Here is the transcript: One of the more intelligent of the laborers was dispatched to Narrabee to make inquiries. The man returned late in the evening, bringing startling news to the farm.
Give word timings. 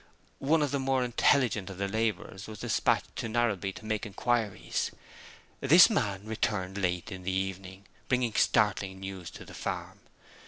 One 0.39 0.63
of 0.63 0.71
the 0.71 0.79
more 0.79 1.03
intelligent 1.03 1.69
of 1.69 1.77
the 1.77 1.87
laborers 1.87 2.47
was 2.47 2.57
dispatched 2.61 3.15
to 3.17 3.27
Narrabee 3.29 3.71
to 3.73 3.85
make 3.85 4.03
inquiries. 4.03 4.89
The 5.59 5.87
man 5.91 6.25
returned 6.25 6.79
late 6.79 7.11
in 7.11 7.21
the 7.21 7.31
evening, 7.31 7.85
bringing 8.07 8.33
startling 8.33 8.99
news 8.99 9.29
to 9.29 9.45
the 9.45 9.53
farm. 9.53 9.99